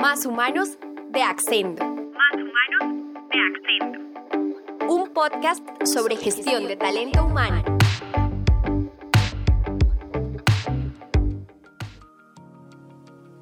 [0.00, 0.78] Más Humanos
[1.10, 1.84] de Accendo.
[1.84, 4.94] Más Humanos de Accendo.
[4.94, 7.64] Un podcast sobre gestión de talento humano.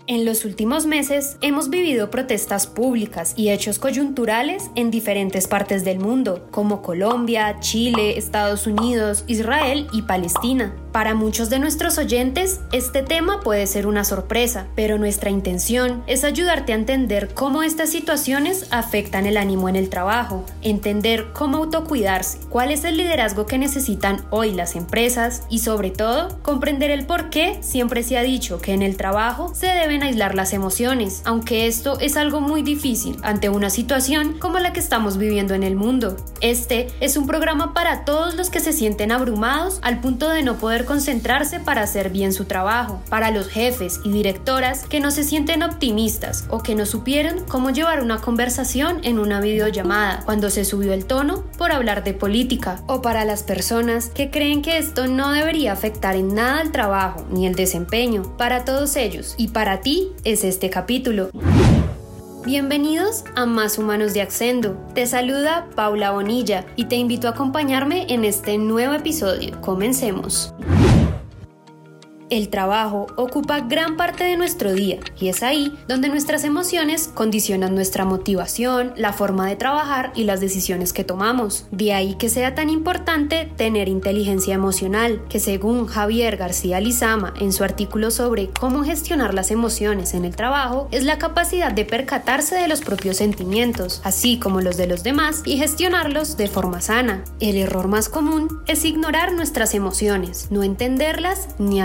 [0.07, 5.99] En los últimos meses hemos vivido protestas públicas y hechos coyunturales en diferentes partes del
[5.99, 10.75] mundo, como Colombia, Chile, Estados Unidos, Israel y Palestina.
[10.97, 16.25] Para muchos de nuestros oyentes, este tema puede ser una sorpresa, pero nuestra intención es
[16.25, 22.39] ayudarte a entender cómo estas situaciones afectan el ánimo en el trabajo, entender cómo autocuidarse,
[22.49, 27.29] cuál es el liderazgo que necesitan hoy las empresas y sobre todo comprender el por
[27.29, 31.67] qué siempre se ha dicho que en el trabajo se deben aislar las emociones, aunque
[31.67, 35.77] esto es algo muy difícil ante una situación como la que estamos viviendo en el
[35.77, 36.17] mundo.
[36.41, 40.57] Este es un programa para todos los que se sienten abrumados al punto de no
[40.57, 45.25] poder concentrarse para hacer bien su trabajo, para los jefes y directoras que no se
[45.25, 50.65] sienten optimistas o que no supieron cómo llevar una conversación en una videollamada cuando se
[50.65, 55.07] subió el tono por hablar de política, o para las personas que creen que esto
[55.07, 58.37] no debería afectar en nada el trabajo ni el desempeño.
[58.37, 61.31] Para todos ellos y para ti es este capítulo.
[62.47, 64.77] Bienvenidos a Más Humanos de Accendo.
[64.95, 69.61] Te saluda Paula Bonilla y te invito a acompañarme en este nuevo episodio.
[69.61, 70.55] Comencemos.
[72.29, 77.77] El trabajo ocupa gran parte de nuestro día y es ahí donde nuestras emociones condicionan
[77.77, 81.67] nuestra motivación, la forma de trabajar y las decisiones que tomamos.
[81.71, 87.53] De ahí que sea tan importante tener inteligencia emocional, que según Javier García Lizama en
[87.53, 92.57] su artículo sobre cómo gestionar las emociones en el trabajo, es la capacidad de percatarse
[92.57, 97.23] de los propios sentimientos, así como los de los demás, y gestionarlos de forma sana.
[97.39, 101.81] El error más común es ignorar nuestras emociones, no entenderlas ni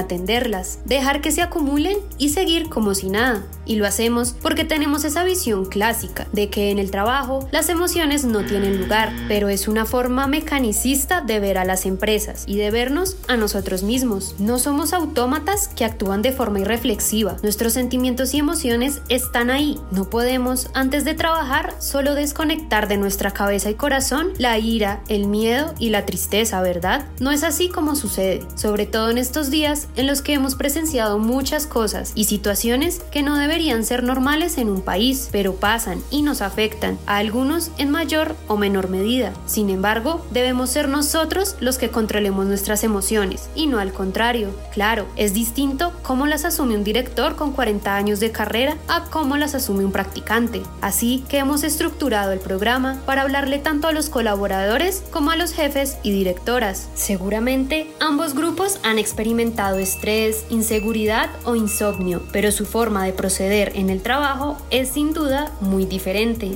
[0.85, 3.43] dejar que se acumulen y seguir como si nada.
[3.65, 8.25] Y lo hacemos porque tenemos esa visión clásica de que en el trabajo las emociones
[8.25, 12.71] no tienen lugar, pero es una forma mecanicista de ver a las empresas y de
[12.71, 14.35] vernos a nosotros mismos.
[14.39, 17.37] No somos autómatas que actúan de forma irreflexiva.
[17.43, 19.79] Nuestros sentimientos y emociones están ahí.
[19.91, 25.27] No podemos, antes de trabajar, solo desconectar de nuestra cabeza y corazón la ira, el
[25.27, 27.05] miedo y la tristeza, ¿verdad?
[27.19, 31.19] No es así como sucede, sobre todo en estos días en los que hemos presenciado
[31.19, 36.21] muchas cosas y situaciones que no deberían ser normales en un país, pero pasan y
[36.21, 39.33] nos afectan, a algunos en mayor o menor medida.
[39.45, 44.49] Sin embargo, debemos ser nosotros los que controlemos nuestras emociones y no al contrario.
[44.73, 49.37] Claro, es distinto cómo las asume un director con 40 años de carrera a cómo
[49.37, 50.61] las asume un practicante.
[50.81, 55.53] Así que hemos estructurado el programa para hablarle tanto a los colaboradores como a los
[55.53, 56.89] jefes y directoras.
[56.93, 60.10] Seguramente ambos grupos han experimentado estrés
[60.49, 65.85] inseguridad o insomnio, pero su forma de proceder en el trabajo es sin duda muy
[65.85, 66.51] diferente.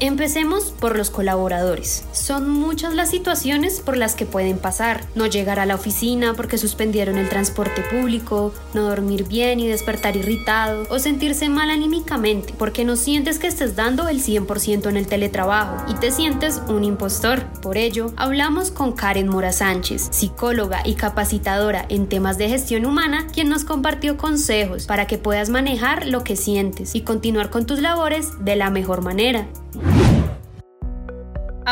[0.00, 2.04] Empecemos por los colaboradores.
[2.12, 5.04] Son muchas las situaciones por las que pueden pasar.
[5.16, 10.16] No llegar a la oficina porque suspendieron el transporte público, no dormir bien y despertar
[10.16, 15.08] irritado, o sentirse mal anímicamente porque no sientes que estés dando el 100% en el
[15.08, 17.44] teletrabajo y te sientes un impostor.
[17.60, 23.26] Por ello, hablamos con Karen Mora Sánchez, psicóloga y capacitadora en temas de gestión humana,
[23.34, 27.80] quien nos compartió consejos para que puedas manejar lo que sientes y continuar con tus
[27.80, 29.48] labores de la mejor manera.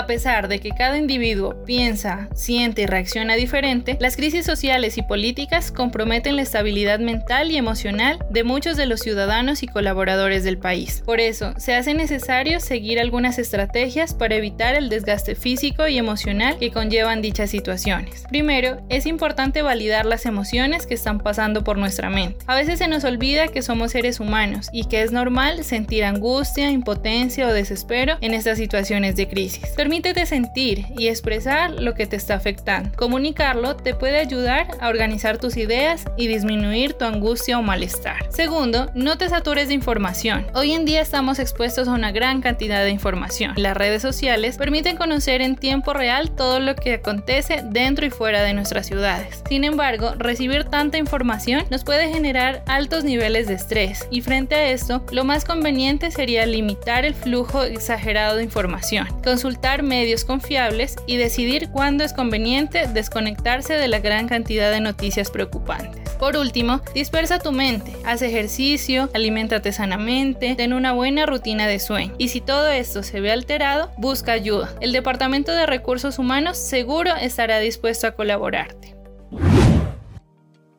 [0.07, 5.03] A pesar de que cada individuo piensa, siente y reacciona diferente, las crisis sociales y
[5.03, 10.59] políticas comprometen la estabilidad mental y emocional de muchos de los ciudadanos y colaboradores del
[10.59, 11.03] país.
[11.05, 16.57] Por eso, se hace necesario seguir algunas estrategias para evitar el desgaste físico y emocional
[16.57, 18.23] que conllevan dichas situaciones.
[18.29, 22.45] Primero, es importante validar las emociones que están pasando por nuestra mente.
[22.47, 26.71] A veces se nos olvida que somos seres humanos y que es normal sentir angustia,
[26.71, 29.65] impotencia o desespero en estas situaciones de crisis.
[29.97, 32.91] Permítete sentir y expresar lo que te está afectando.
[32.97, 38.31] Comunicarlo te puede ayudar a organizar tus ideas y disminuir tu angustia o malestar.
[38.31, 40.49] Segundo, no te satures de información.
[40.53, 43.55] Hoy en día estamos expuestos a una gran cantidad de información.
[43.57, 48.43] Las redes sociales permiten conocer en tiempo real todo lo que acontece dentro y fuera
[48.43, 49.43] de nuestras ciudades.
[49.49, 54.69] Sin embargo, recibir tanta información nos puede generar altos niveles de estrés y frente a
[54.73, 59.09] esto, lo más conveniente sería limitar el flujo exagerado de información.
[59.25, 65.31] Consultar medios confiables y decidir cuándo es conveniente desconectarse de la gran cantidad de noticias
[65.31, 66.07] preocupantes.
[66.19, 72.15] Por último, dispersa tu mente, haz ejercicio, aliméntate sanamente, ten una buena rutina de sueño
[72.19, 74.75] y si todo esto se ve alterado, busca ayuda.
[74.81, 78.96] El Departamento de Recursos Humanos seguro estará dispuesto a colaborarte.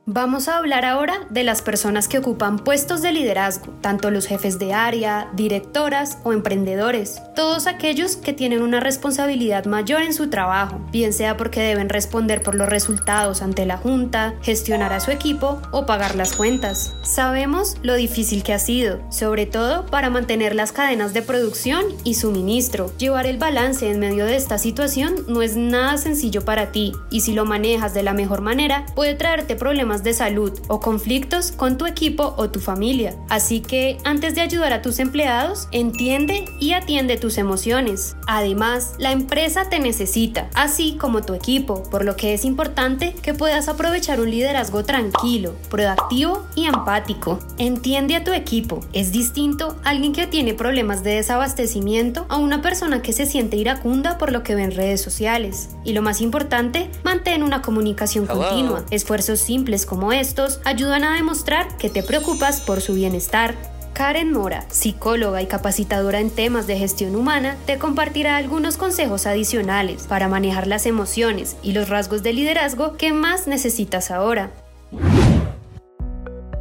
[0.10, 4.58] Vamos a hablar ahora de las personas que ocupan puestos de liderazgo, tanto los jefes
[4.58, 10.80] de área, directoras o emprendedores, todos aquellos que tienen una responsabilidad mayor en su trabajo,
[10.94, 15.62] bien sea porque deben responder por los resultados ante la junta, gestionar a su equipo
[15.74, 16.94] o pagar las cuentas.
[17.04, 22.14] Sabemos lo difícil que ha sido, sobre todo para mantener las cadenas de producción y
[22.14, 22.96] suministro.
[22.98, 27.20] Llevar el balance en medio de esta situación no es nada sencillo para ti y
[27.20, 31.78] si lo manejas de la mejor manera puede traerte problemas de salud o conflictos con
[31.78, 33.16] tu equipo o tu familia.
[33.30, 38.16] Así que antes de ayudar a tus empleados, entiende y atiende tus emociones.
[38.28, 43.34] Además, la empresa te necesita, así como tu equipo, por lo que es importante que
[43.34, 47.40] puedas aprovechar un liderazgo tranquilo, proactivo y empático.
[47.58, 48.82] Entiende a tu equipo.
[48.94, 54.18] Es distinto alguien que tiene problemas de desabastecimiento a una persona que se siente iracunda
[54.18, 55.70] por lo que ve en redes sociales.
[55.84, 61.78] Y lo más importante, mantén una comunicación continua, esfuerzos simples como estos ayudan a demostrar
[61.78, 63.56] que te preocupas por su bienestar.
[63.94, 70.06] Karen Mora, psicóloga y capacitadora en temas de gestión humana, te compartirá algunos consejos adicionales
[70.06, 74.52] para manejar las emociones y los rasgos de liderazgo que más necesitas ahora.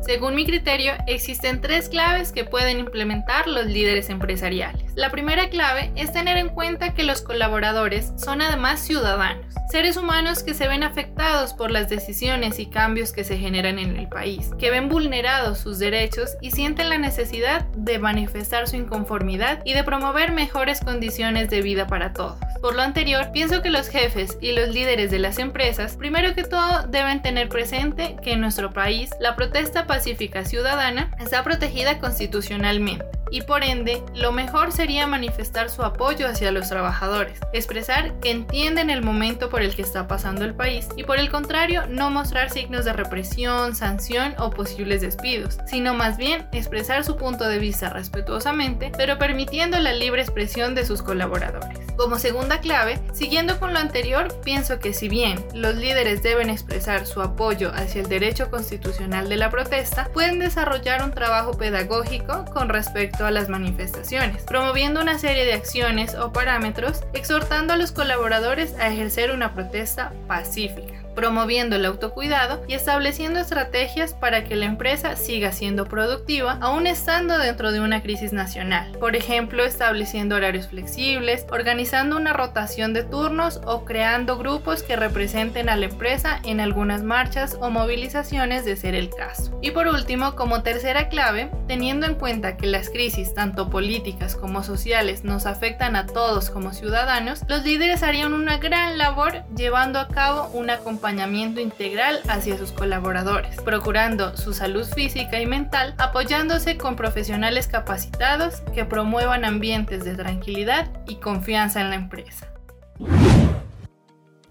[0.07, 4.86] Según mi criterio, existen tres claves que pueden implementar los líderes empresariales.
[4.97, 10.43] La primera clave es tener en cuenta que los colaboradores son además ciudadanos, seres humanos
[10.43, 14.53] que se ven afectados por las decisiones y cambios que se generan en el país,
[14.59, 19.85] que ven vulnerados sus derechos y sienten la necesidad de manifestar su inconformidad y de
[19.85, 22.39] promover mejores condiciones de vida para todos.
[22.63, 26.45] Por lo anterior, pienso que los jefes y los líderes de las empresas, primero que
[26.45, 33.16] todo, deben tener presente que en nuestro país la protesta pacífica ciudadana está protegida constitucionalmente
[33.31, 38.91] y por ende lo mejor sería manifestar su apoyo hacia los trabajadores, expresar que entienden
[38.91, 42.51] el momento por el que está pasando el país y por el contrario no mostrar
[42.51, 47.91] signos de represión, sanción o posibles despidos, sino más bien expresar su punto de vista
[47.91, 51.79] respetuosamente, pero permitiendo la libre expresión de sus colaboradores.
[51.97, 57.07] Como segunda clave, siguiendo con lo anterior, pienso que si bien los líderes deben expresar
[57.07, 62.69] su apoyo hacia el derecho constitucional de la protesta, pueden desarrollar un trabajo pedagógico con
[62.69, 68.75] respecto a las manifestaciones, promoviendo una serie de acciones o parámetros, exhortando a los colaboradores
[68.79, 75.17] a ejercer una protesta pacífica promoviendo el autocuidado y estableciendo estrategias para que la empresa
[75.17, 78.93] siga siendo productiva aún estando dentro de una crisis nacional.
[79.01, 85.71] Por ejemplo, estableciendo horarios flexibles, organizando una rotación de turnos o creando grupos que representen
[85.71, 89.59] a la empresa en algunas marchas o movilizaciones de ser el caso.
[89.63, 94.63] Y por último, como tercera clave, teniendo en cuenta que las crisis tanto políticas como
[94.63, 100.09] sociales nos afectan a todos como ciudadanos, los líderes harían una gran labor llevando a
[100.09, 106.77] cabo una compañía acompañamiento integral hacia sus colaboradores, procurando su salud física y mental, apoyándose
[106.77, 112.49] con profesionales capacitados que promuevan ambientes de tranquilidad y confianza en la empresa.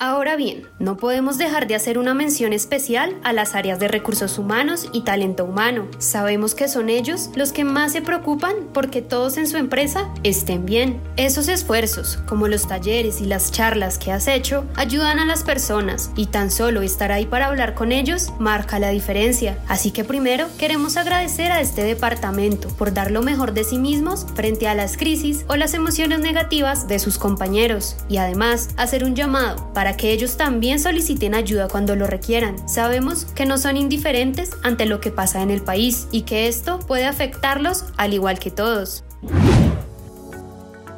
[0.08, 4.38] Ahora bien, no podemos dejar de hacer una mención especial a las áreas de recursos
[4.38, 5.88] humanos y talento humano.
[5.98, 10.64] Sabemos que son ellos los que más se preocupan porque todos en su empresa estén
[10.64, 11.02] bien.
[11.18, 16.12] Esos esfuerzos, como los talleres y las charlas que has hecho, ayudan a las personas
[16.16, 19.58] y tan solo estar ahí para hablar con ellos marca la diferencia.
[19.68, 24.28] Así que primero queremos agradecer a este departamento por dar lo mejor de sí mismos
[24.36, 29.16] frente a las crisis o las emociones negativas de sus compañeros y además hacer un
[29.16, 32.68] llamado para que ellos también soliciten ayuda cuando lo requieran.
[32.68, 36.80] Sabemos que no son indiferentes ante lo que pasa en el país y que esto
[36.80, 39.04] puede afectarlos al igual que todos.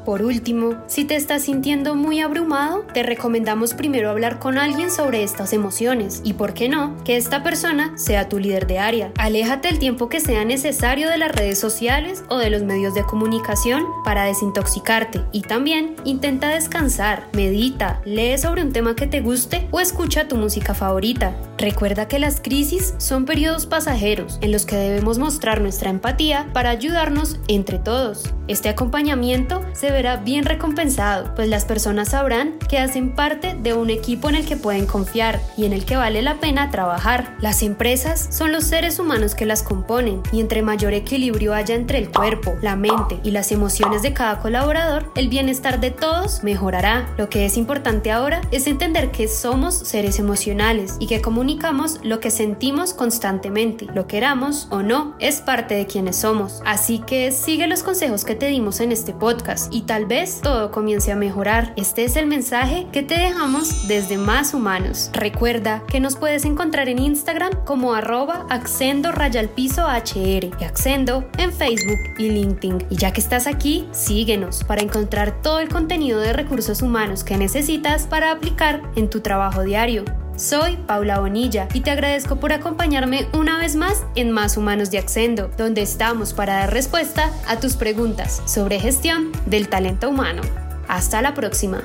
[0.08, 5.22] Por último, si te estás sintiendo muy abrumado, te recomendamos primero hablar con alguien sobre
[5.22, 9.12] estas emociones y, por qué no, que esta persona sea tu líder de área.
[9.18, 13.04] Aléjate el tiempo que sea necesario de las redes sociales o de los medios de
[13.04, 19.68] comunicación para desintoxicarte y también intenta descansar, medita, lee sobre un tema que te guste
[19.72, 21.36] o escucha tu música favorita.
[21.58, 26.70] Recuerda que las crisis son periodos pasajeros en los que debemos mostrar nuestra empatía para
[26.70, 28.32] ayudarnos entre todos.
[28.48, 33.90] Este acompañamiento se verá bien recompensado, pues las personas sabrán que hacen parte de un
[33.90, 37.36] equipo en el que pueden confiar y en el que vale la pena trabajar.
[37.42, 41.98] Las empresas son los seres humanos que las componen y entre mayor equilibrio haya entre
[41.98, 47.10] el cuerpo, la mente y las emociones de cada colaborador, el bienestar de todos mejorará.
[47.18, 52.20] Lo que es importante ahora es entender que somos seres emocionales y que comunicamos lo
[52.20, 53.88] que sentimos constantemente.
[53.94, 56.62] Lo queramos o no, es parte de quienes somos.
[56.66, 60.72] Así que sigue los consejos que te dimos en este podcast y tal vez todo
[60.72, 61.72] comience a mejorar.
[61.78, 65.10] Este es el mensaje que te dejamos desde Más Humanos.
[65.14, 71.54] Recuerda que nos puedes encontrar en Instagram como arroba accendo rayalpiso HR y accendo en
[71.54, 72.88] Facebook y LinkedIn.
[72.90, 77.38] Y ya que estás aquí, síguenos para encontrar todo el contenido de recursos humanos que
[77.38, 80.04] necesitas para aplicar en tu trabajo diario.
[80.38, 85.00] Soy Paula Bonilla y te agradezco por acompañarme una vez más en Más Humanos de
[85.00, 90.44] Accendo, donde estamos para dar respuesta a tus preguntas sobre gestión del talento humano.
[90.88, 91.82] Hasta la próxima.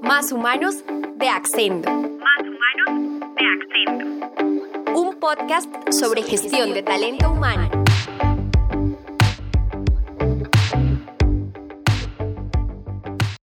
[0.00, 0.76] Más Humanos
[1.16, 1.90] de Accendo.
[1.90, 4.98] Más humanos de Accento.
[4.98, 7.79] Un podcast sobre gestión de talento humano.